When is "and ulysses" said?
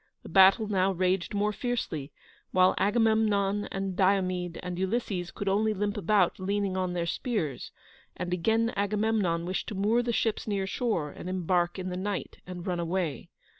4.63-5.29